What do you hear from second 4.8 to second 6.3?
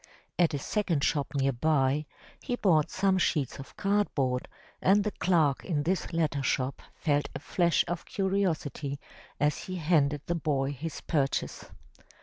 and the clerk in this